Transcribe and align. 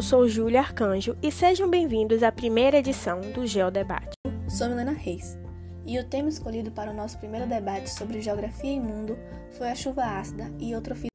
eu 0.00 0.02
sou 0.02 0.26
Júlia 0.26 0.60
Arcanjo 0.60 1.14
e 1.22 1.30
sejam 1.30 1.68
bem-vindos 1.68 2.22
à 2.22 2.32
primeira 2.32 2.78
edição 2.78 3.20
do 3.34 3.46
Geodebate. 3.46 4.14
Sou 4.48 4.66
Milena 4.66 4.92
Reis 4.92 5.38
e 5.86 5.98
o 5.98 6.08
tema 6.08 6.30
escolhido 6.30 6.70
para 6.70 6.90
o 6.90 6.94
nosso 6.94 7.18
primeiro 7.18 7.46
debate 7.46 7.90
sobre 7.90 8.22
geografia 8.22 8.72
e 8.72 8.80
mundo 8.80 9.18
foi 9.58 9.68
a 9.68 9.74
chuva 9.74 10.02
ácida 10.02 10.50
e 10.58 10.72
eutrofia. 10.72 11.10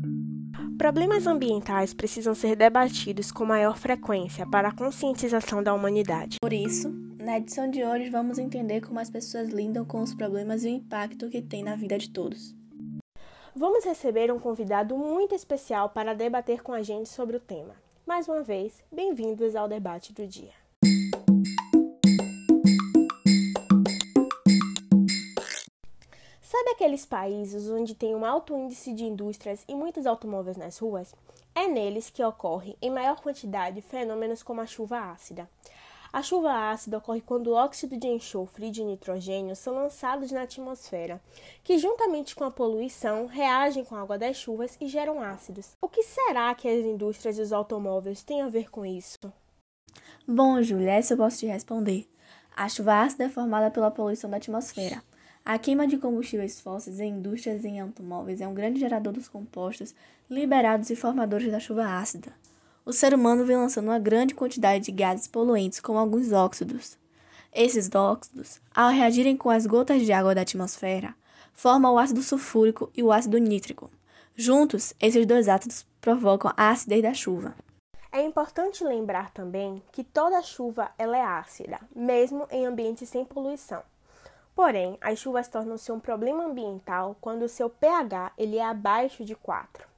Problemas 0.77 1.25
ambientais 1.25 1.95
precisam 1.95 2.35
ser 2.35 2.55
debatidos 2.55 3.31
com 3.31 3.43
maior 3.43 3.75
frequência 3.75 4.45
para 4.45 4.67
a 4.67 4.75
conscientização 4.75 5.63
da 5.63 5.73
humanidade. 5.73 6.37
Por 6.39 6.53
isso, 6.53 6.91
na 7.17 7.39
edição 7.39 7.67
de 7.67 7.83
hoje 7.83 8.11
vamos 8.11 8.37
entender 8.37 8.81
como 8.81 8.99
as 8.99 9.09
pessoas 9.09 9.49
lidam 9.49 9.83
com 9.83 9.99
os 10.03 10.13
problemas 10.13 10.63
e 10.63 10.67
o 10.67 10.69
impacto 10.69 11.27
que 11.27 11.41
tem 11.41 11.63
na 11.63 11.75
vida 11.75 11.97
de 11.97 12.11
todos. 12.11 12.55
Vamos 13.55 13.83
receber 13.83 14.31
um 14.31 14.37
convidado 14.37 14.95
muito 14.95 15.33
especial 15.33 15.89
para 15.89 16.13
debater 16.13 16.61
com 16.61 16.71
a 16.71 16.83
gente 16.83 17.09
sobre 17.09 17.35
o 17.35 17.39
tema. 17.39 17.83
Mais 18.05 18.27
uma 18.27 18.43
vez, 18.43 18.83
bem-vindos 18.91 19.55
ao 19.55 19.67
debate 19.67 20.13
do 20.13 20.27
dia. 20.27 20.51
Sabe 26.39 26.69
aqueles 26.69 27.03
países 27.03 27.67
onde 27.67 27.95
tem 27.95 28.13
um 28.13 28.23
alto 28.23 28.55
índice 28.55 28.93
de 28.93 29.05
indústrias 29.05 29.65
e 29.67 29.73
muitos 29.73 30.05
automóveis 30.05 30.55
nas 30.55 30.77
ruas? 30.77 31.15
É 31.55 31.67
neles 31.67 32.11
que 32.11 32.23
ocorre, 32.23 32.77
em 32.79 32.91
maior 32.91 33.21
quantidade, 33.21 33.81
fenômenos 33.81 34.43
como 34.43 34.61
a 34.61 34.67
chuva 34.67 34.99
ácida. 34.99 35.49
A 36.15 36.21
chuva 36.21 36.71
ácida 36.71 36.97
ocorre 36.97 37.19
quando 37.19 37.51
óxido 37.51 37.97
de 37.97 38.07
enxofre 38.07 38.67
e 38.67 38.71
de 38.71 38.85
nitrogênio 38.85 39.53
são 39.53 39.75
lançados 39.75 40.31
na 40.31 40.43
atmosfera, 40.43 41.21
que 41.61 41.77
juntamente 41.77 42.33
com 42.33 42.45
a 42.45 42.51
poluição 42.51 43.25
reagem 43.25 43.83
com 43.83 43.97
a 43.97 44.01
água 44.01 44.17
das 44.17 44.37
chuvas 44.37 44.77
e 44.79 44.87
geram 44.87 45.21
ácidos. 45.21 45.75
O 45.81 45.89
que 45.89 46.03
será 46.03 46.55
que 46.55 46.69
as 46.69 46.85
indústrias 46.85 47.35
dos 47.35 47.51
automóveis 47.51 48.23
têm 48.23 48.41
a 48.41 48.47
ver 48.47 48.71
com 48.71 48.85
isso? 48.85 49.19
Bom, 50.25 50.61
Júlia, 50.63 50.93
essa 50.93 51.15
eu 51.15 51.17
posso 51.17 51.39
te 51.39 51.47
responder. 51.47 52.07
A 52.55 52.69
chuva 52.69 53.01
ácida 53.01 53.25
é 53.25 53.29
formada 53.29 53.69
pela 53.69 53.91
poluição 53.91 54.29
da 54.29 54.37
atmosfera. 54.37 55.03
A 55.43 55.59
queima 55.59 55.85
de 55.85 55.97
combustíveis 55.97 56.61
fósseis 56.61 57.01
em 57.01 57.09
indústrias 57.09 57.65
e 57.65 57.67
em 57.67 57.81
automóveis 57.81 58.39
é 58.39 58.47
um 58.47 58.53
grande 58.53 58.79
gerador 58.79 59.11
dos 59.11 59.27
compostos 59.27 59.93
liberados 60.29 60.89
e 60.89 60.95
formadores 60.95 61.51
da 61.51 61.59
chuva 61.59 61.83
ácida 61.85 62.31
o 62.85 62.93
ser 62.93 63.15
humano 63.15 63.43
vem 63.43 63.57
lançando 63.57 63.87
uma 63.87 63.97
grande 63.97 64.35
quantidade 64.35 64.85
de 64.85 64.91
gases 64.91 65.27
poluentes, 65.27 65.79
como 65.79 65.97
alguns 65.97 66.31
óxidos. 66.31 66.97
Esses 67.51 67.89
óxidos, 67.95 68.61
ao 68.73 68.91
reagirem 68.91 69.35
com 69.35 69.49
as 69.49 69.65
gotas 69.65 70.03
de 70.03 70.13
água 70.13 70.35
da 70.35 70.41
atmosfera, 70.41 71.15
formam 71.53 71.95
o 71.95 71.97
ácido 71.97 72.21
sulfúrico 72.21 72.91
e 72.95 73.01
o 73.01 73.11
ácido 73.11 73.39
nítrico. 73.39 73.89
Juntos, 74.35 74.93
esses 74.99 75.25
dois 75.25 75.47
ácidos 75.47 75.85
provocam 75.99 76.51
a 76.55 76.69
acidez 76.69 77.01
da 77.01 77.13
chuva. 77.13 77.55
É 78.11 78.21
importante 78.21 78.83
lembrar 78.83 79.31
também 79.31 79.81
que 79.91 80.03
toda 80.03 80.41
chuva 80.43 80.91
ela 80.97 81.17
é 81.17 81.21
ácida, 81.21 81.79
mesmo 81.95 82.45
em 82.51 82.65
ambientes 82.65 83.09
sem 83.09 83.25
poluição. 83.25 83.81
Porém, 84.55 84.97
as 85.01 85.19
chuvas 85.19 85.47
tornam-se 85.47 85.91
um 85.91 85.99
problema 85.99 86.45
ambiental 86.45 87.17
quando 87.19 87.43
o 87.43 87.49
seu 87.49 87.69
pH 87.69 88.31
ele 88.37 88.57
é 88.57 88.63
abaixo 88.63 89.25
de 89.25 89.35
4. 89.35 89.94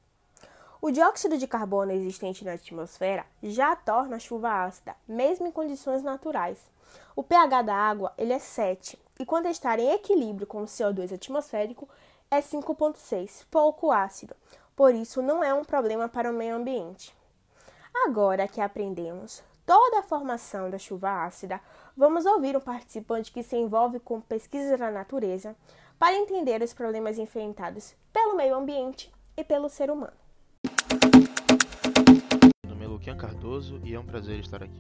O 0.80 0.92
dióxido 0.92 1.40
de 1.40 1.48
carbono 1.48 1.92
existente 1.92 2.46
na 2.46 2.54
atmosfera 2.54 3.26
já 3.42 3.76
torna 3.76 4.18
a 4.18 4.20
chuva 4.20 4.64
ácida, 4.64 4.96
mesmo 5.08 5.48
em 5.48 5.52
condições 5.52 6.04
naturais. 6.04 6.60
O 7.16 7.24
pH 7.24 7.64
da 7.64 7.76
água 7.76 8.14
ele 8.16 8.32
é 8.32 8.38
7 8.38 8.98
e 9.20 9.26
quando 9.26 9.48
está 9.48 9.76
em 9.80 9.92
equilíbrio 9.92 10.46
com 10.46 10.62
o 10.62 10.66
CO2 10.66 11.12
atmosférico 11.12 11.90
é 12.30 12.42
5,6, 12.42 13.46
pouco 13.50 13.92
ácido. 13.92 14.36
Por 14.76 14.94
isso, 14.94 15.20
não 15.20 15.44
é 15.44 15.52
um 15.52 15.64
problema 15.64 16.08
para 16.08 16.30
o 16.30 16.34
meio 16.34 16.56
ambiente. 16.56 17.16
Agora 18.06 18.48
que 18.48 18.62
aprendemos 18.62 19.44
toda 19.66 20.00
a 20.00 20.04
formação 20.04 20.70
da 20.70 20.78
chuva 20.78 21.26
ácida, 21.26 21.60
vamos 21.96 22.28
ouvir 22.28 22.56
um 22.56 22.62
participante 22.62 23.32
que 23.32 23.42
se 23.42 23.58
envolve 23.58 24.00
com 24.00 24.22
pesquisas 24.22 24.80
da 24.80 24.92
natureza 24.92 25.56
para 25.98 26.16
entender 26.16 26.62
os 26.62 26.72
problemas 26.72 27.18
enfrentados 27.18 27.96
pelo 28.14 28.36
meio 28.36 28.56
ambiente 28.56 29.12
e 29.36 29.44
pelo 29.44 29.70
ser 29.70 29.90
humano. 29.90 30.27
Luquian 33.08 33.18
Cardoso 33.18 33.82
e 33.86 33.94
é 33.94 34.00
um 34.00 34.06
prazer 34.06 34.38
estar 34.42 34.62
aqui. 34.62 34.80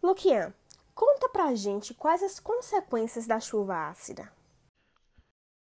Luquian, 0.00 0.54
conta 0.94 1.28
pra 1.28 1.56
gente 1.56 1.92
quais 1.92 2.22
as 2.22 2.38
consequências 2.38 3.26
da 3.26 3.40
chuva 3.40 3.88
ácida. 3.88 4.30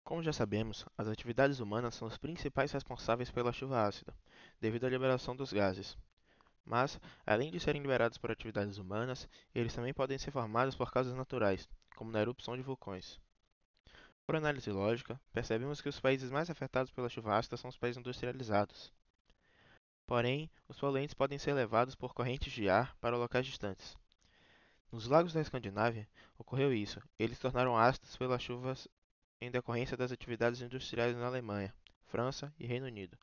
Como 0.03 0.23
já 0.23 0.33
sabemos, 0.33 0.87
as 0.97 1.07
atividades 1.07 1.61
humanas 1.61 1.95
são 1.95 2.09
os 2.09 2.17
principais 2.17 2.73
responsáveis 2.73 3.31
pela 3.31 3.53
chuva 3.53 3.87
ácida, 3.87 4.15
devido 4.59 4.87
à 4.87 4.89
liberação 4.89 5.37
dos 5.37 5.53
gases. 5.53 5.99
Mas, 6.65 6.99
além 7.27 7.51
de 7.51 7.61
serem 7.61 7.83
liberados 7.83 8.17
por 8.17 8.31
atividades 8.31 8.79
humanas, 8.79 9.29
eles 9.55 9.75
também 9.75 9.93
podem 9.93 10.17
ser 10.17 10.31
formados 10.31 10.75
por 10.75 10.91
causas 10.91 11.15
naturais, 11.15 11.69
como 11.95 12.11
na 12.11 12.23
erupção 12.23 12.57
de 12.57 12.63
vulcões. 12.63 13.21
Por 14.25 14.35
análise 14.35 14.71
lógica, 14.71 15.21
percebemos 15.31 15.83
que 15.83 15.91
os 15.91 16.01
países 16.01 16.31
mais 16.31 16.49
afetados 16.49 16.91
pela 16.91 17.11
chuva 17.11 17.37
ácida 17.37 17.59
são 17.59 17.69
os 17.69 17.77
países 17.77 17.99
industrializados. 17.99 18.91
Porém, 20.13 20.51
os 20.69 20.79
poluentes 20.79 21.15
podem 21.15 21.39
ser 21.39 21.55
levados 21.55 21.95
por 21.95 22.13
correntes 22.13 22.53
de 22.53 22.69
ar 22.69 22.95
para 23.01 23.17
locais 23.17 23.47
distantes. 23.47 23.97
Nos 24.93 25.07
lagos 25.07 25.33
da 25.33 25.41
Escandinávia 25.41 26.07
ocorreu 26.37 26.71
isso, 26.71 27.01
eles 27.19 27.39
tornaram 27.39 27.79
ácidos 27.79 28.15
pelas 28.19 28.43
chuvas 28.43 28.87
em 29.41 29.51
decorrência 29.51 29.97
das 29.97 30.13
atividades 30.13 30.61
industriais 30.61 31.17
na 31.17 31.25
Alemanha, 31.25 31.75
França 32.05 32.53
e 32.61 32.67
Reino 32.67 32.85
Unido. 32.85 33.17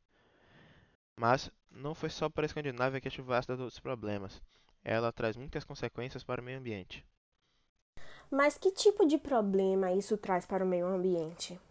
Mas 1.15 1.51
não 1.69 1.93
foi 1.93 2.09
só 2.09 2.27
para 2.27 2.45
a 2.45 2.47
Escandinávia 2.47 2.99
que 2.99 3.07
a 3.07 3.11
chuva 3.11 3.37
ácida 3.37 3.55
trouxe 3.55 3.79
problemas. 3.79 4.41
Ela 4.83 5.11
traz 5.11 5.37
muitas 5.37 5.63
consequências 5.63 6.23
para 6.23 6.41
o 6.41 6.43
meio 6.43 6.57
ambiente. 6.57 7.05
Mas 8.31 8.57
que 8.57 8.71
tipo 8.71 9.05
de 9.05 9.19
problema 9.19 9.91
isso 9.91 10.17
traz 10.17 10.43
para 10.47 10.65
o 10.65 10.67
meio 10.67 10.87
ambiente? 10.87 11.61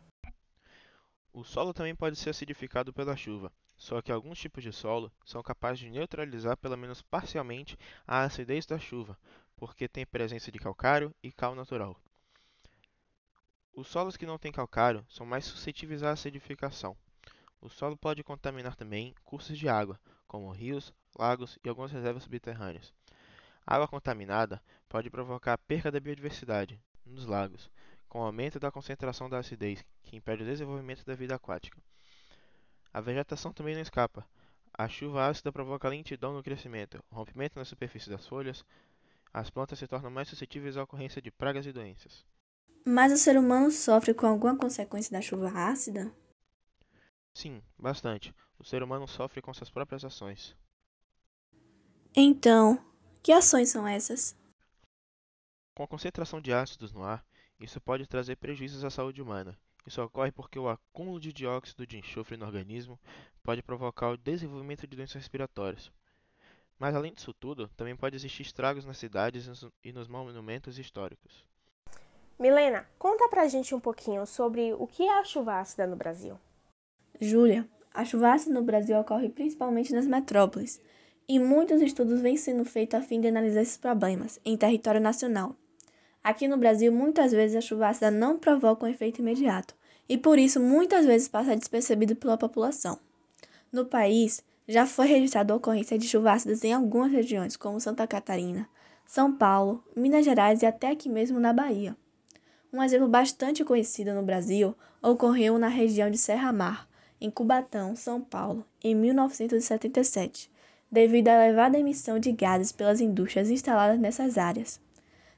O 1.32 1.42
solo 1.42 1.74
também 1.74 1.96
pode 1.96 2.14
ser 2.14 2.30
acidificado 2.30 2.92
pela 2.92 3.16
chuva, 3.16 3.52
só 3.78 4.02
que 4.02 4.10
alguns 4.10 4.38
tipos 4.38 4.62
de 4.62 4.72
solo 4.72 5.10
são 5.24 5.42
capazes 5.42 5.78
de 5.78 5.88
neutralizar 5.88 6.56
pelo 6.56 6.76
menos 6.76 7.00
parcialmente 7.00 7.78
a 8.06 8.24
acidez 8.24 8.66
da 8.66 8.78
chuva, 8.78 9.16
porque 9.56 9.88
tem 9.88 10.04
presença 10.04 10.50
de 10.50 10.58
calcário 10.58 11.14
e 11.22 11.30
cal 11.30 11.54
natural. 11.54 11.96
Os 13.72 13.86
solos 13.86 14.16
que 14.16 14.26
não 14.26 14.36
têm 14.36 14.50
calcário 14.50 15.06
são 15.08 15.24
mais 15.24 15.44
suscetíveis 15.44 16.02
à 16.02 16.10
acidificação. 16.10 16.96
O 17.60 17.68
solo 17.68 17.96
pode 17.96 18.24
contaminar 18.24 18.74
também 18.74 19.14
cursos 19.22 19.56
de 19.56 19.68
água, 19.68 19.98
como 20.26 20.50
rios, 20.50 20.92
lagos 21.16 21.58
e 21.64 21.68
algumas 21.68 21.92
reservas 21.92 22.24
subterrâneas. 22.24 22.92
A 23.64 23.76
água 23.76 23.86
contaminada 23.86 24.60
pode 24.88 25.08
provocar 25.08 25.56
perda 25.58 25.92
da 25.92 26.00
biodiversidade 26.00 26.80
nos 27.06 27.26
lagos, 27.26 27.70
com 28.08 28.22
aumento 28.22 28.58
da 28.58 28.72
concentração 28.72 29.30
da 29.30 29.38
acidez, 29.38 29.84
que 30.02 30.16
impede 30.16 30.42
o 30.42 30.46
desenvolvimento 30.46 31.04
da 31.04 31.14
vida 31.14 31.36
aquática. 31.36 31.80
A 32.92 33.00
vegetação 33.00 33.52
também 33.52 33.74
não 33.74 33.82
escapa. 33.82 34.26
A 34.72 34.88
chuva 34.88 35.26
ácida 35.28 35.52
provoca 35.52 35.88
lentidão 35.88 36.32
no 36.32 36.42
crescimento, 36.42 37.02
rompimento 37.10 37.58
na 37.58 37.64
superfície 37.64 38.08
das 38.10 38.26
folhas. 38.26 38.64
As 39.32 39.50
plantas 39.50 39.78
se 39.78 39.86
tornam 39.86 40.10
mais 40.10 40.28
suscetíveis 40.28 40.76
à 40.76 40.82
ocorrência 40.82 41.20
de 41.20 41.30
pragas 41.30 41.66
e 41.66 41.72
doenças. 41.72 42.24
Mas 42.86 43.12
o 43.12 43.16
ser 43.16 43.36
humano 43.36 43.70
sofre 43.70 44.14
com 44.14 44.26
alguma 44.26 44.56
consequência 44.56 45.12
da 45.12 45.20
chuva 45.20 45.50
ácida? 45.50 46.12
Sim, 47.34 47.62
bastante. 47.78 48.34
O 48.58 48.64
ser 48.64 48.82
humano 48.82 49.06
sofre 49.06 49.40
com 49.40 49.52
suas 49.54 49.70
próprias 49.70 50.04
ações. 50.04 50.56
Então, 52.16 52.82
que 53.22 53.32
ações 53.32 53.68
são 53.68 53.86
essas? 53.86 54.36
Com 55.74 55.84
a 55.84 55.88
concentração 55.88 56.40
de 56.40 56.52
ácidos 56.52 56.92
no 56.92 57.04
ar, 57.04 57.24
isso 57.60 57.80
pode 57.80 58.06
trazer 58.06 58.36
prejuízos 58.36 58.84
à 58.84 58.90
saúde 58.90 59.22
humana. 59.22 59.58
Isso 59.88 60.02
ocorre 60.02 60.30
porque 60.30 60.58
o 60.58 60.68
acúmulo 60.68 61.18
de 61.18 61.32
dióxido 61.32 61.86
de 61.86 61.96
enxofre 61.96 62.36
no 62.36 62.44
organismo 62.44 63.00
pode 63.42 63.62
provocar 63.62 64.10
o 64.10 64.18
desenvolvimento 64.18 64.86
de 64.86 64.94
doenças 64.94 65.14
respiratórias. 65.14 65.90
Mas 66.78 66.94
além 66.94 67.14
disso 67.14 67.32
tudo, 67.32 67.68
também 67.68 67.96
pode 67.96 68.14
existir 68.14 68.42
estragos 68.42 68.84
nas 68.84 68.98
cidades 68.98 69.48
e 69.82 69.90
nos 69.90 70.06
monumentos 70.06 70.78
históricos. 70.78 71.42
Milena, 72.38 72.86
conta 72.98 73.30
pra 73.30 73.48
gente 73.48 73.74
um 73.74 73.80
pouquinho 73.80 74.26
sobre 74.26 74.74
o 74.74 74.86
que 74.86 75.04
é 75.04 75.18
a 75.18 75.24
chuva 75.24 75.58
ácida 75.58 75.86
no 75.86 75.96
Brasil. 75.96 76.38
Júlia, 77.18 77.66
a 77.94 78.04
chuva 78.04 78.34
ácida 78.34 78.52
no 78.52 78.62
Brasil 78.62 78.98
ocorre 78.98 79.30
principalmente 79.30 79.94
nas 79.94 80.06
metrópoles, 80.06 80.82
e 81.26 81.38
muitos 81.38 81.80
estudos 81.80 82.20
vêm 82.20 82.36
sendo 82.36 82.62
feitos 82.66 83.00
a 83.00 83.02
fim 83.02 83.22
de 83.22 83.28
analisar 83.28 83.62
esses 83.62 83.78
problemas 83.78 84.38
em 84.44 84.54
território 84.54 85.00
nacional. 85.00 85.56
Aqui 86.22 86.46
no 86.46 86.58
Brasil, 86.58 86.92
muitas 86.92 87.32
vezes 87.32 87.56
a 87.56 87.62
chuva 87.62 87.88
ácida 87.88 88.10
não 88.10 88.38
provoca 88.38 88.84
um 88.84 88.88
efeito 88.88 89.22
imediato 89.22 89.77
e 90.08 90.16
por 90.16 90.38
isso 90.38 90.58
muitas 90.60 91.04
vezes 91.04 91.28
passa 91.28 91.56
despercebido 91.56 92.16
pela 92.16 92.38
população. 92.38 92.98
No 93.70 93.84
país, 93.84 94.42
já 94.66 94.86
foi 94.86 95.06
registrada 95.06 95.52
a 95.52 95.56
ocorrência 95.56 95.98
de 95.98 96.08
chuvas 96.08 96.36
ácidas 96.36 96.64
em 96.64 96.72
algumas 96.72 97.12
regiões, 97.12 97.56
como 97.56 97.80
Santa 97.80 98.06
Catarina, 98.06 98.68
São 99.06 99.32
Paulo, 99.32 99.82
Minas 99.96 100.24
Gerais 100.24 100.62
e 100.62 100.66
até 100.66 100.90
aqui 100.90 101.08
mesmo 101.08 101.38
na 101.38 101.52
Bahia. 101.52 101.96
Um 102.72 102.82
exemplo 102.82 103.08
bastante 103.08 103.64
conhecido 103.64 104.12
no 104.12 104.22
Brasil 104.22 104.74
ocorreu 105.02 105.58
na 105.58 105.68
região 105.68 106.10
de 106.10 106.18
Serra 106.18 106.52
Mar, 106.52 106.88
em 107.20 107.30
Cubatão, 107.30 107.96
São 107.96 108.20
Paulo, 108.20 108.64
em 108.82 108.94
1977, 108.94 110.50
devido 110.90 111.28
à 111.28 111.46
elevada 111.46 111.78
emissão 111.78 112.18
de 112.18 112.30
gases 112.32 112.72
pelas 112.72 113.00
indústrias 113.00 113.50
instaladas 113.50 113.98
nessas 113.98 114.36
áreas. 114.36 114.80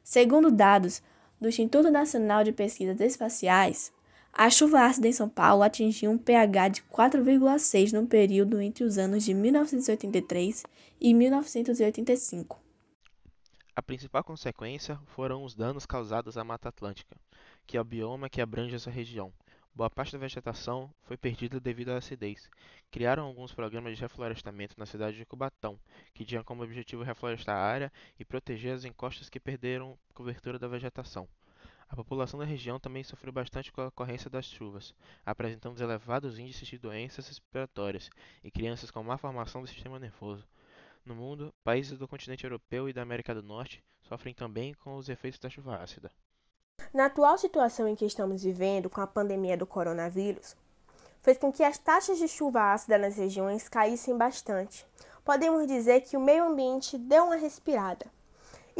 Segundo 0.02 0.50
dados 0.50 1.02
do 1.40 1.48
Instituto 1.48 1.90
Nacional 1.90 2.42
de 2.42 2.52
Pesquisas 2.52 3.00
Espaciais, 3.00 3.92
a 4.32 4.48
chuva 4.48 4.86
ácida 4.86 5.08
em 5.08 5.12
São 5.12 5.28
Paulo 5.28 5.62
atingiu 5.62 6.10
um 6.10 6.18
pH 6.18 6.68
de 6.68 6.82
4,6 6.82 7.92
no 7.92 8.06
período 8.06 8.60
entre 8.60 8.84
os 8.84 8.96
anos 8.96 9.24
de 9.24 9.34
1983 9.34 10.64
e 11.00 11.12
1985. 11.12 12.58
A 13.74 13.82
principal 13.82 14.22
consequência 14.22 14.98
foram 15.06 15.44
os 15.44 15.54
danos 15.54 15.86
causados 15.86 16.36
à 16.36 16.44
Mata 16.44 16.68
Atlântica, 16.68 17.16
que 17.66 17.76
é 17.76 17.80
o 17.80 17.84
bioma 17.84 18.28
que 18.28 18.40
abrange 18.40 18.74
essa 18.74 18.90
região. 18.90 19.32
Boa 19.74 19.88
parte 19.88 20.12
da 20.12 20.18
vegetação 20.18 20.92
foi 21.04 21.16
perdida 21.16 21.60
devido 21.60 21.90
à 21.90 21.96
acidez. 21.96 22.50
Criaram 22.90 23.24
alguns 23.24 23.54
programas 23.54 23.96
de 23.96 24.02
reflorestamento 24.02 24.74
na 24.76 24.84
cidade 24.84 25.16
de 25.16 25.24
Cubatão, 25.24 25.78
que 26.12 26.24
tinham 26.24 26.42
como 26.42 26.62
objetivo 26.62 27.02
reflorestar 27.02 27.56
a 27.56 27.62
área 27.62 27.92
e 28.18 28.24
proteger 28.24 28.74
as 28.74 28.84
encostas 28.84 29.28
que 29.28 29.38
perderam 29.38 29.96
cobertura 30.12 30.58
da 30.58 30.68
vegetação. 30.68 31.28
A 31.90 31.96
população 31.96 32.38
da 32.38 32.46
região 32.46 32.78
também 32.78 33.02
sofreu 33.02 33.32
bastante 33.32 33.72
com 33.72 33.80
a 33.80 33.88
ocorrência 33.88 34.30
das 34.30 34.44
chuvas, 34.46 34.94
apresentando 35.26 35.82
elevados 35.82 36.38
índices 36.38 36.68
de 36.68 36.78
doenças 36.78 37.26
respiratórias 37.26 38.08
e 38.44 38.50
crianças 38.50 38.92
com 38.92 39.02
má 39.02 39.18
formação 39.18 39.60
do 39.60 39.66
sistema 39.66 39.98
nervoso. 39.98 40.46
No 41.04 41.16
mundo, 41.16 41.52
países 41.64 41.98
do 41.98 42.06
continente 42.06 42.44
europeu 42.44 42.88
e 42.88 42.92
da 42.92 43.02
América 43.02 43.34
do 43.34 43.42
Norte 43.42 43.82
sofrem 44.02 44.32
também 44.32 44.72
com 44.74 44.94
os 44.94 45.08
efeitos 45.08 45.40
da 45.40 45.50
chuva 45.50 45.78
ácida. 45.78 46.12
Na 46.94 47.06
atual 47.06 47.36
situação 47.36 47.88
em 47.88 47.96
que 47.96 48.04
estamos 48.04 48.44
vivendo 48.44 48.88
com 48.88 49.00
a 49.00 49.06
pandemia 49.06 49.56
do 49.56 49.66
coronavírus, 49.66 50.54
fez 51.20 51.38
com 51.38 51.52
que 51.52 51.64
as 51.64 51.76
taxas 51.76 52.18
de 52.18 52.28
chuva 52.28 52.72
ácida 52.72 52.98
nas 52.98 53.16
regiões 53.16 53.68
caíssem 53.68 54.16
bastante. 54.16 54.86
Podemos 55.24 55.66
dizer 55.66 56.02
que 56.02 56.16
o 56.16 56.20
meio 56.20 56.44
ambiente 56.44 56.96
deu 56.96 57.24
uma 57.24 57.36
respirada. 57.36 58.06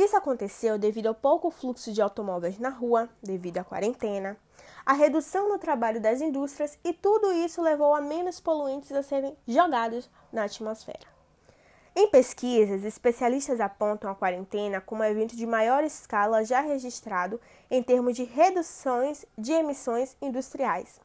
Isso 0.00 0.17
aconteceu 0.17 0.79
devido 0.79 1.08
ao 1.08 1.14
pouco 1.14 1.50
fluxo 1.50 1.93
de 1.93 2.00
automóveis 2.00 2.58
na 2.58 2.70
rua, 2.70 3.11
devido 3.23 3.58
à 3.58 3.64
quarentena, 3.64 4.35
a 4.87 4.94
redução 4.94 5.47
no 5.47 5.58
trabalho 5.58 6.00
das 6.00 6.23
indústrias 6.23 6.79
e 6.82 6.94
tudo 6.94 7.31
isso 7.35 7.61
levou 7.61 7.94
a 7.94 8.00
menos 8.00 8.41
poluentes 8.41 8.91
a 8.93 9.02
serem 9.02 9.37
jogados 9.47 10.08
na 10.32 10.44
atmosfera. 10.44 11.06
Em 11.94 12.08
pesquisas, 12.08 12.82
especialistas 12.82 13.61
apontam 13.61 14.11
a 14.11 14.14
quarentena 14.14 14.81
como 14.81 15.02
o 15.02 15.05
evento 15.05 15.37
de 15.37 15.44
maior 15.44 15.85
escala 15.85 16.47
já 16.47 16.62
registrado 16.62 17.38
em 17.70 17.82
termos 17.82 18.17
de 18.17 18.25
reduções 18.25 19.26
de 19.37 19.52
emissões 19.52 20.17
industriais. 20.23 20.99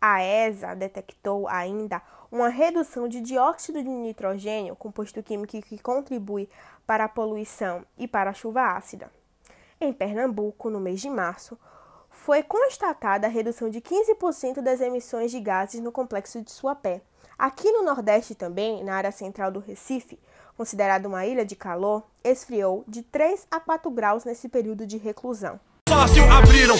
A 0.00 0.22
ESA 0.22 0.74
detectou 0.74 1.48
ainda 1.48 2.02
uma 2.30 2.48
redução 2.48 3.08
de 3.08 3.20
dióxido 3.20 3.82
de 3.82 3.88
nitrogênio, 3.88 4.76
composto 4.76 5.22
químico 5.22 5.60
que 5.62 5.78
contribui 5.78 6.48
para 6.86 7.04
a 7.04 7.08
poluição 7.08 7.84
e 7.96 8.06
para 8.06 8.30
a 8.30 8.34
chuva 8.34 8.62
ácida. 8.76 9.10
Em 9.80 9.92
Pernambuco, 9.92 10.70
no 10.70 10.80
mês 10.80 11.00
de 11.00 11.10
março, 11.10 11.58
foi 12.10 12.42
constatada 12.42 13.26
a 13.26 13.30
redução 13.30 13.68
de 13.68 13.80
15% 13.80 14.60
das 14.60 14.80
emissões 14.80 15.30
de 15.30 15.40
gases 15.40 15.80
no 15.80 15.92
complexo 15.92 16.40
de 16.40 16.50
Suapé. 16.50 17.02
Aqui 17.38 17.70
no 17.70 17.82
Nordeste 17.82 18.34
também, 18.34 18.82
na 18.82 18.96
área 18.96 19.12
central 19.12 19.50
do 19.50 19.60
Recife, 19.60 20.18
considerada 20.56 21.06
uma 21.06 21.26
ilha 21.26 21.44
de 21.44 21.54
calor, 21.54 22.02
esfriou 22.24 22.82
de 22.88 23.02
3 23.02 23.46
a 23.50 23.60
4 23.60 23.90
graus 23.90 24.24
nesse 24.24 24.48
período 24.48 24.86
de 24.86 24.96
reclusão. 24.96 25.60
Sócio 25.88 26.22
abriram 26.32 26.76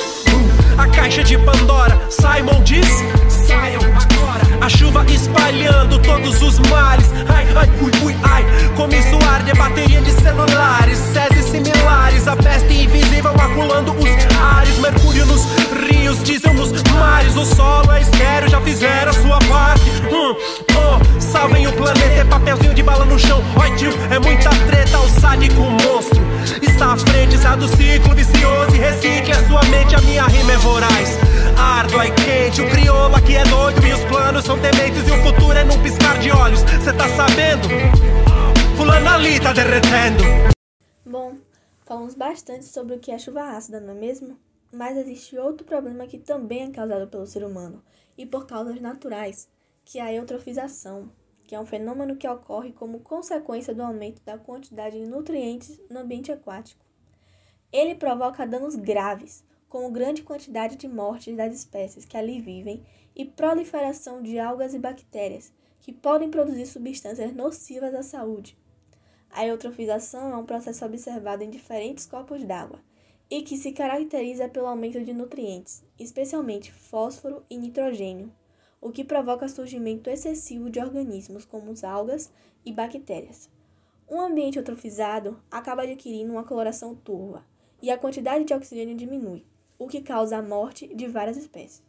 a 0.79 0.87
caixa 0.89 1.23
de 1.23 1.39
Pandora. 1.39 1.99
Simon 2.11 2.63
diz: 2.63 2.87
saiam 3.29 3.83
agora. 3.83 4.45
A 4.61 4.69
chuva 4.69 5.05
espalhando 5.07 5.99
todos 6.01 6.43
os 6.43 6.59
males. 6.71 7.11
Ai, 7.29 7.47
ai, 7.55 7.71
ui, 7.81 7.93
ui, 8.05 8.17
ai. 8.23 8.45
Como 8.77 8.93
isso 8.95 9.19
arde 9.29 9.53
bateria 9.55 10.01
de 10.01 10.11
celulares. 10.13 10.99
Seses 10.99 11.47
similares. 11.47 12.27
A 12.27 12.37
peste 12.37 12.75
invisível 12.75 13.35
maculando 13.35 13.93
os 13.93 14.11
ares. 14.37 14.79
Mercúrio 14.79 15.27
nos 15.27 15.47
rios, 15.89 16.23
diesel 16.23 16.55
nos 16.55 16.73
mares. 16.93 17.37
O 17.37 17.45
solo 17.45 17.93
é 17.93 18.03
estéreo, 18.03 18.49
já 18.49 18.61
fizeram 18.61 19.11
a 19.11 19.15
sua 19.15 19.39
parte. 19.39 19.91
Hum, 20.11 20.37
oh, 20.75 21.21
salvem 21.21 21.67
o 21.67 21.73
planeta. 21.73 22.21
É 22.21 22.25
papelzinho 22.25 22.75
de 22.75 22.83
bala 22.83 23.05
no 23.05 23.19
chão. 23.19 23.43
Oi, 23.61 23.71
tio, 23.77 23.93
é 24.11 24.19
muita 24.19 24.51
treta. 24.51 24.99
O 24.99 25.09
sádico 25.21 25.61
monstro 25.61 26.26
está 26.65 26.95
à 26.95 26.97
frente. 26.97 27.37
Sai 27.37 27.57
do 27.59 27.69
ciclo 27.69 28.15
vicioso 28.15 28.75
e 28.75 28.79
recicle 28.79 29.33
a 29.33 29.47
sua 29.47 29.63
mente. 29.65 29.95
A 29.95 30.01
minha 30.01 30.25
rima 30.25 30.53
é 30.53 30.57
voraz. 30.57 31.19
Árdua 31.59 32.07
e 32.07 32.13
quente. 32.13 32.63
O 32.63 32.71
crioulo 32.71 33.15
aqui 33.15 33.37
é 33.37 33.45
doido 33.45 33.87
e 33.87 33.93
os 33.93 34.05
planos 34.05 34.45
são 34.45 34.59
tementes. 34.59 35.07
E 35.07 35.11
o 35.11 35.23
futuro 35.23 35.53
é 35.53 35.65
num 35.65 35.83
piscar 35.83 36.19
de 36.19 36.31
olhos. 36.31 36.61
Cê 36.61 36.93
tá 36.93 37.09
sabendo? 37.11 37.69
Fulano 38.77 39.09
ali 39.11 39.39
tá 39.39 39.53
derretendo. 39.53 40.25
Bom, 41.05 41.35
falamos 41.85 42.15
bastante 42.15 42.65
sobre 42.65 42.97
o 42.97 42.99
que 42.99 43.11
é 43.11 43.19
chuva 43.19 43.57
ácida, 43.57 43.79
não 43.79 43.91
é 43.93 43.95
mesmo? 43.95 44.39
Mas 44.73 44.97
existe 44.97 45.39
outro 45.39 45.65
problema 45.67 46.07
que 46.07 46.19
também 46.19 46.65
é 46.65 46.71
causado 46.71 47.07
pelo 47.07 47.27
ser 47.27 47.45
humano 47.45 47.83
e 48.19 48.27
por 48.27 48.47
causas 48.47 48.81
naturais, 48.81 49.49
que 49.85 49.99
é 49.99 50.03
a 50.03 50.13
eutrofização, 50.13 51.11
que 51.47 51.55
é 51.55 51.61
um 51.61 51.67
fenômeno 51.67 52.17
que 52.17 52.29
ocorre 52.29 52.73
como 52.73 53.01
consequência 53.01 53.75
do 53.75 53.83
aumento 53.83 54.23
da 54.25 54.37
quantidade 54.37 54.99
de 54.99 55.09
nutrientes 55.09 55.81
no 55.89 56.01
ambiente 56.01 56.33
aquático. 56.33 56.85
Ele 57.73 57.95
provoca 57.95 58.47
danos 58.47 58.75
graves, 58.75 59.45
como 59.69 59.91
grande 59.91 60.23
quantidade 60.23 60.77
de 60.77 60.89
mortes 60.89 61.37
das 61.37 61.55
espécies 61.55 62.05
que 62.05 62.17
ali 62.17 62.41
vivem 62.41 62.85
e 63.15 63.25
proliferação 63.25 64.23
de 64.23 64.39
algas 64.39 64.75
e 64.75 64.79
bactérias, 64.79 65.53
que 65.81 65.93
podem 65.93 66.31
produzir 66.31 66.67
substâncias 66.67 67.33
nocivas 67.35 67.95
à 67.95 68.03
saúde. 68.03 68.57
A 69.31 69.47
eutrofização 69.47 70.33
é 70.33 70.37
um 70.37 70.47
processo 70.47 70.85
observado 70.85 71.45
em 71.45 71.51
diferentes 71.51 72.07
corpos 72.07 72.43
d'água 72.43 72.81
e 73.31 73.43
que 73.43 73.57
se 73.57 73.73
caracteriza 73.73 74.49
pelo 74.49 74.67
aumento 74.67 75.03
de 75.03 75.13
nutrientes, 75.13 75.85
especialmente 75.99 76.73
fósforo 76.73 77.45
e 77.51 77.57
nitrogênio, 77.57 78.33
o 78.87 78.93
que 78.93 79.03
provoca 79.03 79.49
surgimento 79.49 80.09
excessivo 80.09 80.71
de 80.71 80.79
organismos 80.79 81.45
como 81.45 81.73
as 81.73 81.83
algas 81.83 82.31
e 82.65 82.73
bactérias. 82.73 83.51
Um 84.09 84.21
ambiente 84.21 84.59
eutrofizado 84.59 85.43
acaba 85.51 85.83
adquirindo 85.83 86.31
uma 86.31 86.45
coloração 86.45 86.95
turva 86.95 87.45
e 87.83 87.91
a 87.91 87.99
quantidade 87.99 88.45
de 88.45 88.55
oxigênio 88.55 88.95
diminui, 88.95 89.45
o 89.77 89.89
que 89.89 90.01
causa 90.01 90.37
a 90.37 90.43
morte 90.43 90.87
de 90.95 91.09
várias 91.09 91.37
espécies. 91.37 91.83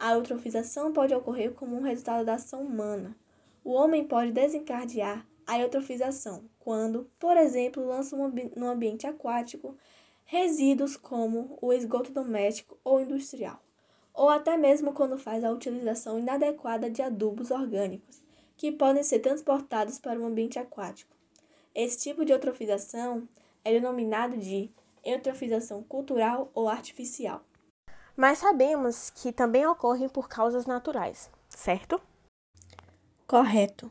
A 0.00 0.14
eutrofização 0.14 0.90
pode 0.90 1.14
ocorrer 1.14 1.52
como 1.52 1.76
um 1.76 1.82
resultado 1.82 2.24
da 2.24 2.36
ação 2.36 2.62
humana. 2.62 3.14
O 3.62 3.72
homem 3.72 4.02
pode 4.02 4.32
desencadear 4.32 5.26
a 5.46 5.60
eutrofização 5.60 6.48
quando, 6.58 7.10
por 7.20 7.36
exemplo, 7.36 7.86
lança 7.86 8.16
no 8.56 8.70
ambiente 8.70 9.06
aquático 9.06 9.76
resíduos 10.24 10.96
como 10.96 11.58
o 11.60 11.74
esgoto 11.74 12.10
doméstico 12.10 12.78
ou 12.82 13.02
industrial, 13.02 13.61
ou 14.14 14.28
até 14.28 14.56
mesmo 14.56 14.92
quando 14.92 15.18
faz 15.18 15.44
a 15.44 15.50
utilização 15.50 16.18
inadequada 16.18 16.90
de 16.90 17.02
adubos 17.02 17.50
orgânicos, 17.50 18.22
que 18.56 18.70
podem 18.70 19.02
ser 19.02 19.20
transportados 19.20 19.98
para 19.98 20.20
o 20.20 20.24
ambiente 20.24 20.58
aquático. 20.58 21.14
Esse 21.74 21.98
tipo 21.98 22.24
de 22.24 22.32
eutrofização 22.32 23.26
é 23.64 23.72
denominado 23.72 24.36
de 24.36 24.70
eutrofização 25.04 25.82
cultural 25.82 26.50
ou 26.54 26.68
artificial. 26.68 27.42
Mas 28.16 28.38
sabemos 28.38 29.10
que 29.10 29.32
também 29.32 29.66
ocorrem 29.66 30.08
por 30.08 30.28
causas 30.28 30.66
naturais, 30.66 31.30
certo? 31.48 32.00
Correto. 33.26 33.90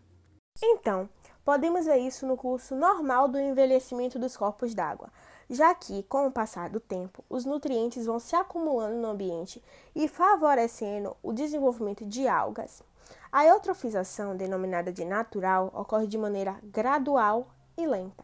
Então, 0.63 1.09
podemos 1.43 1.85
ver 1.85 1.97
isso 1.97 2.27
no 2.27 2.37
curso 2.37 2.75
normal 2.75 3.27
do 3.27 3.39
envelhecimento 3.39 4.19
dos 4.19 4.37
corpos 4.37 4.75
d'água, 4.75 5.11
já 5.49 5.73
que, 5.73 6.03
com 6.03 6.27
o 6.27 6.31
passar 6.31 6.69
do 6.69 6.79
tempo, 6.79 7.23
os 7.29 7.45
nutrientes 7.45 8.05
vão 8.05 8.19
se 8.19 8.35
acumulando 8.35 8.97
no 8.97 9.09
ambiente 9.09 9.61
e 9.95 10.07
favorecendo 10.07 11.15
o 11.21 11.33
desenvolvimento 11.33 12.05
de 12.05 12.27
algas. 12.27 12.83
A 13.31 13.45
eutrofização, 13.45 14.35
denominada 14.35 14.91
de 14.91 15.05
natural, 15.05 15.71
ocorre 15.73 16.07
de 16.07 16.17
maneira 16.17 16.59
gradual 16.63 17.47
e 17.77 17.85
lenta. 17.87 18.23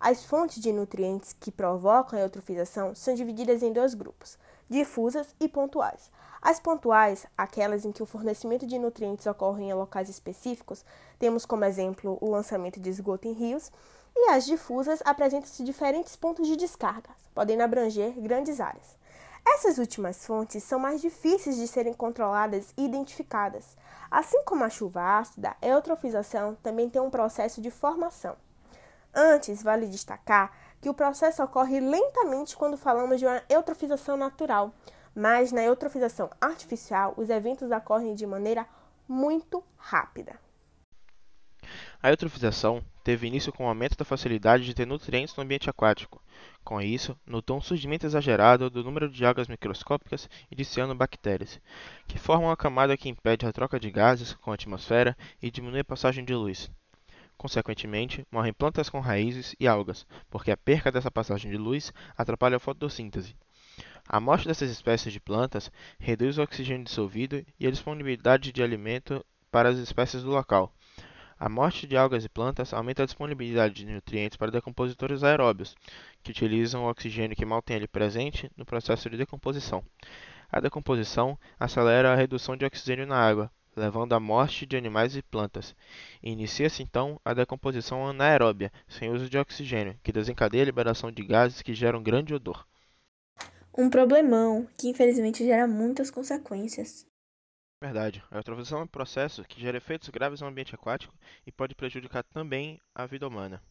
As 0.00 0.24
fontes 0.24 0.62
de 0.62 0.72
nutrientes 0.72 1.32
que 1.32 1.50
provocam 1.50 2.16
a 2.16 2.22
eutrofização 2.22 2.94
são 2.94 3.14
divididas 3.14 3.64
em 3.64 3.72
dois 3.72 3.94
grupos: 3.94 4.38
difusas 4.68 5.34
e 5.40 5.48
pontuais. 5.48 6.10
As 6.40 6.60
pontuais, 6.60 7.26
aquelas 7.36 7.84
em 7.84 7.90
que 7.90 8.02
o 8.02 8.06
fornecimento 8.06 8.64
de 8.64 8.78
nutrientes 8.78 9.26
ocorre 9.26 9.64
em 9.64 9.74
locais 9.74 10.08
específicos, 10.08 10.84
temos 11.18 11.44
como 11.44 11.64
exemplo 11.64 12.16
o 12.20 12.30
lançamento 12.30 12.78
de 12.78 12.88
esgoto 12.88 13.26
em 13.26 13.32
rios, 13.32 13.72
e 14.20 14.30
as 14.30 14.44
difusas 14.44 15.00
apresentam-se 15.04 15.62
diferentes 15.62 16.16
pontos 16.16 16.46
de 16.48 16.56
descarga, 16.56 17.10
podendo 17.32 17.62
abranger 17.62 18.12
grandes 18.20 18.60
áreas. 18.60 18.96
Essas 19.46 19.78
últimas 19.78 20.26
fontes 20.26 20.64
são 20.64 20.78
mais 20.78 21.00
difíceis 21.00 21.56
de 21.56 21.68
serem 21.68 21.94
controladas 21.94 22.74
e 22.76 22.84
identificadas. 22.84 23.76
Assim 24.10 24.42
como 24.42 24.64
a 24.64 24.68
chuva 24.68 25.18
ácida, 25.18 25.56
a 25.62 25.66
eutrofização 25.66 26.56
também 26.62 26.90
tem 26.90 27.00
um 27.00 27.10
processo 27.10 27.60
de 27.60 27.70
formação. 27.70 28.36
Antes, 29.14 29.62
vale 29.62 29.86
destacar 29.86 30.52
que 30.80 30.90
o 30.90 30.94
processo 30.94 31.42
ocorre 31.42 31.80
lentamente 31.80 32.56
quando 32.56 32.76
falamos 32.76 33.20
de 33.20 33.26
uma 33.26 33.42
eutrofização 33.48 34.16
natural, 34.16 34.72
mas 35.14 35.52
na 35.52 35.62
eutrofização 35.62 36.28
artificial 36.40 37.14
os 37.16 37.30
eventos 37.30 37.70
ocorrem 37.70 38.14
de 38.14 38.26
maneira 38.26 38.66
muito 39.08 39.62
rápida. 39.76 40.47
A 42.00 42.10
eutrofização 42.10 42.80
teve 43.02 43.26
início 43.26 43.52
com 43.52 43.64
o 43.64 43.68
aumento 43.68 43.96
da 43.96 44.04
facilidade 44.04 44.64
de 44.64 44.72
ter 44.72 44.86
nutrientes 44.86 45.34
no 45.34 45.42
ambiente 45.42 45.68
aquático. 45.68 46.22
Com 46.62 46.80
isso, 46.80 47.18
notou 47.26 47.58
um 47.58 47.60
surgimento 47.60 48.06
exagerado 48.06 48.70
do 48.70 48.84
número 48.84 49.10
de 49.10 49.26
algas 49.26 49.48
microscópicas 49.48 50.30
e 50.48 50.54
de 50.54 50.64
cianobactérias, 50.64 51.60
que 52.06 52.16
formam 52.16 52.52
a 52.52 52.56
camada 52.56 52.96
que 52.96 53.08
impede 53.08 53.46
a 53.46 53.52
troca 53.52 53.80
de 53.80 53.90
gases 53.90 54.32
com 54.34 54.52
a 54.52 54.54
atmosfera 54.54 55.16
e 55.42 55.50
diminui 55.50 55.80
a 55.80 55.84
passagem 55.84 56.24
de 56.24 56.32
luz. 56.32 56.70
Consequentemente, 57.36 58.24
morrem 58.30 58.52
plantas 58.52 58.88
com 58.88 59.00
raízes 59.00 59.56
e 59.58 59.66
algas, 59.66 60.06
porque 60.30 60.52
a 60.52 60.56
perca 60.56 60.92
dessa 60.92 61.10
passagem 61.10 61.50
de 61.50 61.56
luz 61.56 61.92
atrapalha 62.16 62.58
a 62.58 62.60
fotossíntese. 62.60 63.34
A 64.06 64.20
morte 64.20 64.46
dessas 64.46 64.70
espécies 64.70 65.12
de 65.12 65.18
plantas 65.18 65.68
reduz 65.98 66.38
o 66.38 66.42
oxigênio 66.42 66.84
dissolvido 66.84 67.44
e 67.58 67.66
a 67.66 67.70
disponibilidade 67.72 68.52
de 68.52 68.62
alimento 68.62 69.24
para 69.50 69.68
as 69.68 69.78
espécies 69.78 70.22
do 70.22 70.30
local. 70.30 70.72
A 71.40 71.48
morte 71.48 71.86
de 71.86 71.96
algas 71.96 72.24
e 72.24 72.28
plantas 72.28 72.74
aumenta 72.74 73.04
a 73.04 73.06
disponibilidade 73.06 73.74
de 73.74 73.86
nutrientes 73.86 74.36
para 74.36 74.50
decompositores 74.50 75.22
aeróbios, 75.22 75.76
que 76.20 76.32
utilizam 76.32 76.84
o 76.84 76.90
oxigênio 76.90 77.36
que 77.36 77.44
mal 77.44 77.62
tem 77.62 77.76
ali 77.76 77.86
presente 77.86 78.50
no 78.56 78.66
processo 78.66 79.08
de 79.08 79.16
decomposição. 79.16 79.84
A 80.50 80.58
decomposição 80.58 81.38
acelera 81.60 82.12
a 82.12 82.16
redução 82.16 82.56
de 82.56 82.64
oxigênio 82.64 83.06
na 83.06 83.16
água, 83.16 83.52
levando 83.76 84.14
à 84.14 84.20
morte 84.20 84.66
de 84.66 84.76
animais 84.76 85.14
e 85.14 85.22
plantas. 85.22 85.76
Inicia-se 86.20 86.82
então 86.82 87.20
a 87.24 87.32
decomposição 87.32 88.08
anaeróbia, 88.08 88.72
sem 88.88 89.10
uso 89.10 89.30
de 89.30 89.38
oxigênio, 89.38 89.96
que 90.02 90.10
desencadeia 90.10 90.64
a 90.64 90.66
liberação 90.66 91.12
de 91.12 91.22
gases 91.22 91.62
que 91.62 91.72
geram 91.72 92.02
grande 92.02 92.34
odor. 92.34 92.66
Um 93.76 93.88
problemão 93.88 94.66
que 94.76 94.88
infelizmente 94.88 95.44
gera 95.44 95.68
muitas 95.68 96.10
consequências. 96.10 97.06
Verdade. 97.80 98.24
A 98.28 98.36
eutrofização 98.36 98.80
é 98.80 98.82
um 98.82 98.88
processo 98.88 99.44
que 99.44 99.60
gera 99.60 99.76
efeitos 99.76 100.08
graves 100.08 100.40
no 100.40 100.48
ambiente 100.48 100.74
aquático 100.74 101.14
e 101.46 101.52
pode 101.52 101.76
prejudicar 101.76 102.24
também 102.24 102.80
a 102.92 103.06
vida 103.06 103.26
humana. 103.26 103.62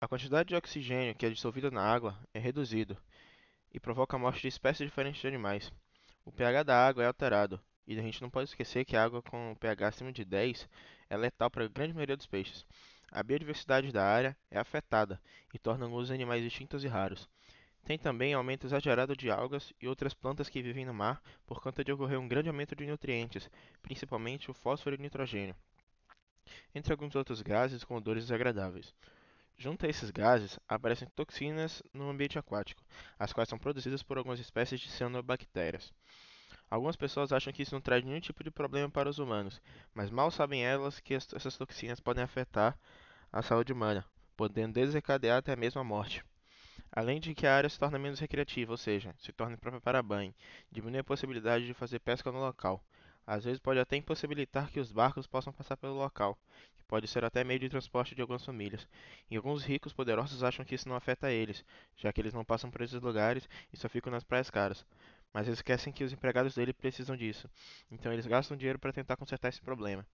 A 0.00 0.06
quantidade 0.06 0.50
de 0.50 0.54
oxigênio 0.54 1.14
que 1.16 1.26
é 1.26 1.30
dissolvida 1.30 1.72
na 1.72 1.82
água 1.82 2.16
é 2.32 2.38
reduzido 2.38 2.96
e 3.72 3.80
provoca 3.80 4.14
a 4.16 4.18
morte 4.18 4.42
de 4.42 4.48
espécies 4.48 4.86
diferentes 4.86 5.20
de 5.20 5.26
animais. 5.26 5.72
O 6.24 6.30
pH 6.30 6.62
da 6.62 6.86
água 6.86 7.02
é 7.02 7.06
alterado, 7.08 7.60
e 7.84 7.98
a 7.98 8.02
gente 8.02 8.22
não 8.22 8.30
pode 8.30 8.48
esquecer 8.48 8.84
que 8.84 8.96
a 8.96 9.02
água 9.02 9.20
com 9.20 9.56
pH 9.56 9.88
acima 9.88 10.12
de 10.12 10.24
10 10.24 10.68
é 11.10 11.16
letal 11.16 11.50
para 11.50 11.64
a 11.64 11.68
grande 11.68 11.94
maioria 11.94 12.16
dos 12.16 12.26
peixes. 12.26 12.64
A 13.10 13.24
biodiversidade 13.24 13.90
da 13.90 14.04
área 14.04 14.36
é 14.52 14.58
afetada 14.58 15.20
e 15.52 15.58
torna 15.58 15.88
os 15.88 16.12
animais 16.12 16.44
extintos 16.44 16.84
e 16.84 16.86
raros. 16.86 17.28
Tem 17.84 17.98
também 17.98 18.32
aumento 18.32 18.66
exagerado 18.66 19.14
de 19.14 19.30
algas 19.30 19.72
e 19.78 19.86
outras 19.86 20.14
plantas 20.14 20.48
que 20.48 20.62
vivem 20.62 20.86
no 20.86 20.94
mar 20.94 21.22
por 21.46 21.60
conta 21.60 21.84
de 21.84 21.92
ocorrer 21.92 22.18
um 22.18 22.26
grande 22.26 22.48
aumento 22.48 22.74
de 22.74 22.86
nutrientes, 22.86 23.50
principalmente 23.82 24.50
o 24.50 24.54
fósforo 24.54 24.96
e 24.96 24.98
o 24.98 25.02
nitrogênio, 25.02 25.54
entre 26.74 26.94
alguns 26.94 27.14
outros 27.14 27.42
gases 27.42 27.84
com 27.84 27.94
odores 27.94 28.24
desagradáveis. 28.24 28.94
Junto 29.58 29.84
a 29.84 29.88
esses 29.88 30.10
gases, 30.10 30.58
aparecem 30.66 31.06
toxinas 31.14 31.82
no 31.92 32.08
ambiente 32.08 32.38
aquático, 32.38 32.82
as 33.18 33.34
quais 33.34 33.50
são 33.50 33.58
produzidas 33.58 34.02
por 34.02 34.16
algumas 34.16 34.40
espécies 34.40 34.80
de 34.80 34.90
cianobactérias. 34.90 35.92
Algumas 36.70 36.96
pessoas 36.96 37.32
acham 37.32 37.52
que 37.52 37.62
isso 37.62 37.74
não 37.74 37.82
traz 37.82 38.02
nenhum 38.02 38.18
tipo 38.18 38.42
de 38.42 38.50
problema 38.50 38.90
para 38.90 39.10
os 39.10 39.18
humanos, 39.18 39.60
mas 39.92 40.10
mal 40.10 40.30
sabem 40.30 40.64
elas 40.64 41.00
que 41.00 41.12
essas 41.12 41.56
toxinas 41.58 42.00
podem 42.00 42.24
afetar 42.24 42.78
a 43.30 43.42
saúde 43.42 43.74
humana, 43.74 44.04
podendo 44.36 44.72
desencadear 44.72 45.38
até 45.38 45.54
mesmo 45.54 45.80
a 45.80 45.84
morte. 45.84 46.24
Além 46.94 47.20
de 47.20 47.34
que 47.34 47.46
a 47.46 47.54
área 47.54 47.68
se 47.68 47.78
torna 47.78 47.98
menos 47.98 48.20
recreativa, 48.20 48.72
ou 48.72 48.78
seja, 48.78 49.14
se 49.18 49.32
torna 49.32 49.58
própria 49.58 49.82
para 49.82 50.02
banho, 50.02 50.34
diminui 50.72 51.00
a 51.00 51.04
possibilidade 51.04 51.66
de 51.66 51.74
fazer 51.74 51.98
pesca 51.98 52.32
no 52.32 52.38
local. 52.38 52.82
Às 53.26 53.44
vezes 53.44 53.58
pode 53.58 53.78
até 53.80 53.96
impossibilitar 53.96 54.70
que 54.70 54.80
os 54.80 54.92
barcos 54.92 55.26
possam 55.26 55.52
passar 55.52 55.76
pelo 55.76 55.94
local, 55.94 56.38
que 56.76 56.84
pode 56.84 57.06
ser 57.06 57.24
até 57.24 57.44
meio 57.44 57.60
de 57.60 57.68
transporte 57.68 58.14
de 58.14 58.22
algumas 58.22 58.44
famílias. 58.44 58.88
E 59.30 59.36
alguns 59.36 59.64
ricos 59.64 59.92
poderosos 59.92 60.42
acham 60.42 60.64
que 60.64 60.74
isso 60.74 60.88
não 60.88 60.96
afeta 60.96 61.30
eles, 61.30 61.64
já 61.96 62.12
que 62.12 62.20
eles 62.20 62.32
não 62.32 62.44
passam 62.44 62.70
por 62.70 62.80
esses 62.80 63.00
lugares 63.00 63.48
e 63.72 63.76
só 63.76 63.88
ficam 63.88 64.12
nas 64.12 64.24
praias 64.24 64.48
caras 64.48 64.86
mas 65.34 65.48
eles 65.48 65.58
esquecem 65.58 65.92
que 65.92 66.04
os 66.04 66.12
empregados 66.12 66.54
dele 66.54 66.72
precisam 66.72 67.16
disso. 67.16 67.50
Então 67.90 68.12
eles 68.12 68.24
gastam 68.24 68.56
dinheiro 68.56 68.78
para 68.78 68.92
tentar 68.92 69.16
consertar 69.16 69.48
esse 69.48 69.60
problema. 69.60 70.06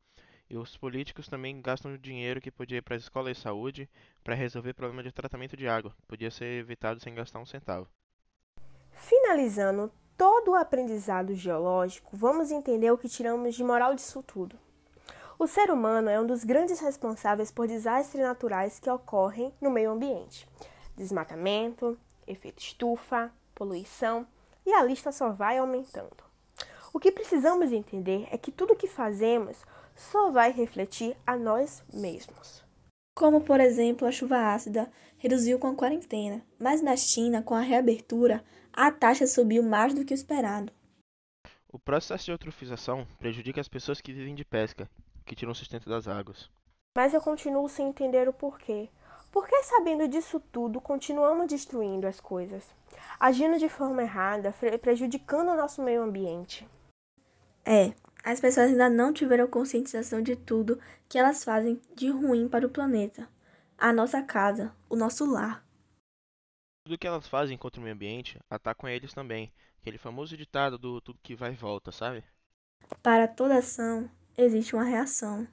E 0.50 0.58
os 0.58 0.75
políticos 0.75 1.27
também 1.27 1.62
gastam 1.62 1.96
dinheiro 1.96 2.41
que 2.41 2.50
podia 2.50 2.79
ir 2.79 2.82
para 2.82 2.96
as 2.96 3.03
escolas 3.03 3.38
de 3.38 3.44
saúde 3.44 3.89
para 4.24 4.34
resolver 4.34 4.74
problema 4.74 5.03
de 5.03 5.12
tratamento 5.12 5.56
de 5.56 5.68
água. 5.68 5.94
Podia 6.08 6.32
ser 6.32 6.60
evitado 6.60 7.00
sem 7.00 7.13
gastar 7.13 7.39
um 7.39 7.46
centavo. 7.46 7.88
Finalizando 8.91 9.91
todo 10.18 10.51
o 10.51 10.56
aprendizado 10.56 11.36
geológico, 11.36 12.18
vamos 12.18 12.51
entender 12.51 12.91
o 12.91 12.98
que 12.98 13.08
tiramos 13.08 13.53
de 13.53 13.63
moral 13.63 13.94
disso 13.94 14.24
tudo. 14.24 14.58
O 15.38 15.48
ser 15.48 15.72
humano 15.72 16.10
é 16.10 16.20
um 16.20 16.25
dos 16.25 16.44
grandes 16.44 16.79
responsáveis 16.79 17.51
por 17.51 17.68
desastres 17.68 18.24
naturais 18.24 18.79
que 18.79 18.89
ocorrem 18.89 19.53
no 19.62 19.70
meio 19.70 19.91
ambiente: 19.91 20.50
desmatamento, 20.98 21.98
efeito 22.27 22.60
estufa, 22.60 23.32
poluição 23.56 24.27
e 24.65 24.74
a 24.74 24.84
lista 24.84 25.12
só 25.12 25.29
vai 25.29 25.58
aumentando. 25.58 26.27
O 26.91 27.00
que 27.00 27.12
precisamos 27.12 27.72
entender 27.72 28.27
é 28.32 28.38
que 28.38 28.51
tudo 28.51 28.74
o 28.74 28.75
que 28.75 28.88
fazemos 28.88 29.63
só 30.00 30.32
vai 30.32 30.51
refletir 30.51 31.15
a 31.27 31.36
nós 31.36 31.84
mesmos. 31.94 32.63
Como, 33.13 33.41
por 33.41 33.60
exemplo, 33.60 34.08
a 34.08 34.12
chuva 34.12 34.53
ácida 34.53 34.89
reduziu 35.18 35.60
com 35.60 35.68
a 35.68 35.75
quarentena, 35.75 36.41
mas 36.58 36.82
na 36.82 36.96
China, 36.96 37.44
com 37.44 37.53
a 37.53 37.60
reabertura, 37.60 38.44
a 38.72 38.89
taxa 38.91 39.27
subiu 39.27 39.62
mais 39.62 39.94
do 39.94 40.06
que 40.06 40.13
o 40.13 40.15
esperado. 40.15 40.72
O 41.68 41.77
processo 41.77 42.25
de 42.25 42.32
eutrofização 42.32 43.06
prejudica 43.20 43.60
as 43.60 43.68
pessoas 43.68 44.00
que 44.00 44.13
vivem 44.13 44.34
de 44.34 44.46
pesca, 44.46 44.89
que 45.25 45.36
tiram 45.36 45.53
sustento 45.53 45.89
das 45.89 46.08
águas. 46.08 46.50
Mas 46.96 47.13
eu 47.13 47.20
continuo 47.22 47.68
sem 47.68 47.89
entender 47.89 48.27
o 48.29 48.34
porquê. 48.34 48.89
Por 49.29 49.48
que, 49.48 49.63
sabendo 49.63 50.08
disso 50.08 50.39
tudo, 50.51 50.79
continuamos 50.79 51.48
destruindo 51.48 52.08
as 52.08 52.22
coisas, 52.22 52.74
agindo 53.20 53.60
de 53.60 53.68
forma 53.68 54.01
errada, 54.01 54.56
prejudicando 54.82 55.50
o 55.50 55.58
nosso 55.58 55.84
meio 55.84 56.01
ambiente? 56.01 56.65
É, 57.65 57.94
as 58.24 58.40
pessoas 58.40 58.70
ainda 58.70 58.90
não 58.90 59.14
tiveram 59.14 59.48
conscientização 59.48 60.22
de 60.22 60.36
tudo 60.36 60.80
que 61.08 61.18
elas 61.18 61.44
fazem 61.44 61.82
de 61.96 62.10
ruim 62.10 62.48
para 62.48 62.66
o 62.66 62.70
planeta, 62.70 63.28
a 63.78 63.94
nossa 63.94 64.22
casa, 64.22 64.74
o 64.90 64.96
nosso 64.96 65.26
lar. 65.26 65.64
Tudo 66.86 66.98
que 66.98 67.08
elas 67.08 67.28
fazem 67.28 67.58
contra 67.58 67.80
o 67.80 67.84
meio 67.84 67.96
ambiente 67.96 68.40
atacam 68.50 68.90
eles 68.90 69.14
também. 69.14 69.52
Aquele 69.82 69.98
famoso 69.98 70.36
ditado 70.36 70.78
do 70.78 71.00
tudo 71.00 71.20
que 71.24 71.36
vai 71.36 71.54
e 71.54 71.56
volta, 71.56 71.92
sabe? 71.92 72.24
Para 73.02 73.28
toda 73.28 73.58
ação 73.58 74.10
existe 74.38 74.76
uma 74.76 74.84
reação. 74.84 75.48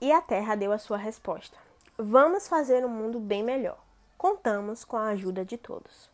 E 0.00 0.12
a 0.12 0.20
Terra 0.20 0.54
deu 0.54 0.70
a 0.70 0.78
sua 0.78 0.96
resposta. 0.96 1.58
Vamos 1.96 2.46
fazer 2.46 2.84
um 2.84 2.88
mundo 2.88 3.18
bem 3.18 3.42
melhor. 3.42 3.82
Contamos 4.16 4.84
com 4.84 4.96
a 4.96 5.08
ajuda 5.08 5.44
de 5.44 5.56
todos. 5.56 6.08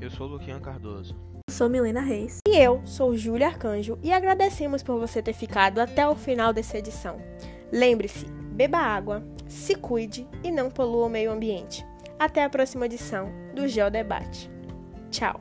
Eu 0.00 0.10
sou 0.10 0.26
Luquian 0.26 0.60
Cardoso 0.60 1.31
sou 1.62 1.68
Milena 1.68 2.00
Reis. 2.00 2.38
E 2.48 2.56
eu 2.56 2.82
sou 2.84 3.16
Júlia 3.16 3.46
Arcanjo 3.46 3.96
e 4.02 4.12
agradecemos 4.12 4.82
por 4.82 4.98
você 4.98 5.22
ter 5.22 5.32
ficado 5.32 5.78
até 5.78 6.04
o 6.08 6.16
final 6.16 6.52
dessa 6.52 6.76
edição. 6.76 7.20
Lembre-se, 7.70 8.26
beba 8.26 8.78
água, 8.78 9.22
se 9.46 9.76
cuide 9.76 10.26
e 10.42 10.50
não 10.50 10.68
polua 10.68 11.06
o 11.06 11.08
meio 11.08 11.30
ambiente. 11.30 11.86
Até 12.18 12.42
a 12.42 12.50
próxima 12.50 12.86
edição 12.86 13.30
do 13.54 13.68
Geodebate. 13.68 14.50
Tchau! 15.08 15.40